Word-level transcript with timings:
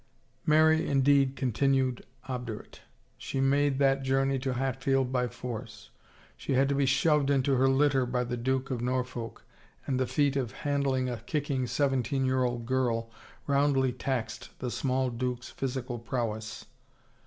Mary 0.47 0.87
indeed 0.87 1.35
continued 1.35 2.03
obdurate. 2.27 2.81
She 3.19 3.39
made 3.39 3.77
that 3.77 4.01
journey 4.01 4.39
to 4.39 4.55
Hatfield 4.55 5.11
by 5.11 5.27
force; 5.27 5.91
she 6.35 6.53
had 6.53 6.67
to 6.69 6.73
be 6.73 6.87
shoved 6.87 7.29
into 7.29 7.53
her 7.57 7.69
litter 7.69 8.07
by 8.07 8.23
the 8.23 8.35
Duke 8.35 8.71
of 8.71 8.81
Norfolk 8.81 9.43
and 9.85 9.99
the 9.99 10.07
feat 10.07 10.35
of 10.35 10.53
han 10.53 10.83
dling 10.85 11.07
a 11.07 11.17
kicking 11.27 11.67
seventeen 11.67 12.25
year 12.25 12.43
old 12.43 12.65
girl 12.65 13.11
roundly 13.45 13.93
taxed 13.93 14.49
the 14.57 14.71
small 14.71 15.11
duke's 15.11 15.49
physical 15.51 15.99
prowess. 15.99 16.65